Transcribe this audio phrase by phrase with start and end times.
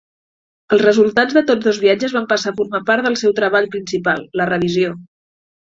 [0.77, 4.27] Els resultats de tots dos viatges van passar a formar part del seu treball principal,
[4.43, 4.99] la "Revisio".